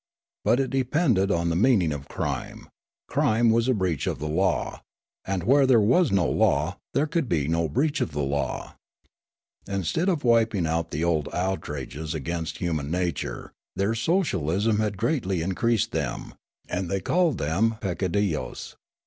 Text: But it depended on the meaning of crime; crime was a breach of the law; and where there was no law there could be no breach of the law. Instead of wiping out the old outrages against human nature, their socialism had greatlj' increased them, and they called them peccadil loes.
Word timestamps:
But 0.43 0.59
it 0.59 0.71
depended 0.71 1.29
on 1.29 1.49
the 1.49 1.55
meaning 1.55 1.93
of 1.93 2.07
crime; 2.07 2.69
crime 3.07 3.51
was 3.51 3.67
a 3.67 3.73
breach 3.75 4.07
of 4.07 4.17
the 4.17 4.27
law; 4.27 4.81
and 5.25 5.43
where 5.43 5.67
there 5.67 5.79
was 5.79 6.11
no 6.11 6.27
law 6.27 6.77
there 6.95 7.05
could 7.05 7.29
be 7.29 7.47
no 7.47 7.69
breach 7.69 8.01
of 8.01 8.11
the 8.11 8.23
law. 8.23 8.77
Instead 9.67 10.09
of 10.09 10.23
wiping 10.23 10.65
out 10.65 10.89
the 10.89 11.03
old 11.03 11.29
outrages 11.31 12.15
against 12.15 12.57
human 12.57 12.89
nature, 12.89 13.51
their 13.75 13.93
socialism 13.93 14.79
had 14.79 14.97
greatlj' 14.97 15.43
increased 15.43 15.91
them, 15.91 16.33
and 16.67 16.89
they 16.89 16.99
called 16.99 17.37
them 17.37 17.75
peccadil 17.79 18.31
loes. 18.33 18.75